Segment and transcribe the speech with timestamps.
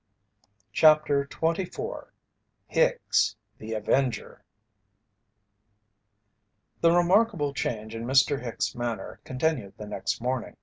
[0.73, 2.07] CHAPTER XXIV
[2.69, 4.41] HICKS THE AVENGER
[6.81, 8.41] The remarkable change in Mr.
[8.41, 10.57] Hicks' manner continued the next morning.